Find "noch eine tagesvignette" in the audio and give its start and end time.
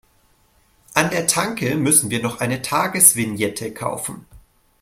2.23-3.71